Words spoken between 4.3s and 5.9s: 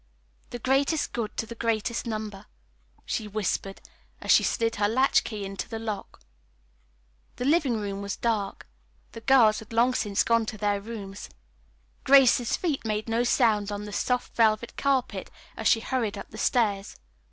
she slid her latchkey into the